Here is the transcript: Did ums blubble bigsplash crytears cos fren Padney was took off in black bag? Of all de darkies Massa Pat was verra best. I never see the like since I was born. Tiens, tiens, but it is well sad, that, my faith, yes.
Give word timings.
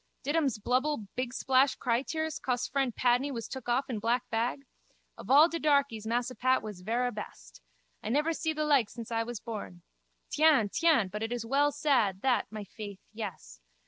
Did 0.23 0.35
ums 0.35 0.57
blubble 0.57 1.09
bigsplash 1.15 1.77
crytears 1.77 2.41
cos 2.41 2.67
fren 2.67 2.91
Padney 2.91 3.29
was 3.31 3.47
took 3.47 3.69
off 3.69 3.87
in 3.87 3.99
black 3.99 4.27
bag? 4.31 4.65
Of 5.15 5.29
all 5.29 5.47
de 5.47 5.59
darkies 5.59 6.07
Massa 6.07 6.33
Pat 6.33 6.63
was 6.63 6.81
verra 6.81 7.11
best. 7.11 7.61
I 8.01 8.09
never 8.09 8.33
see 8.33 8.51
the 8.51 8.65
like 8.65 8.89
since 8.89 9.11
I 9.11 9.21
was 9.21 9.39
born. 9.39 9.83
Tiens, 10.31 10.71
tiens, 10.79 11.11
but 11.11 11.21
it 11.21 11.31
is 11.31 11.45
well 11.45 11.71
sad, 11.71 12.23
that, 12.23 12.47
my 12.51 12.63
faith, 12.63 12.97
yes. 13.13 13.59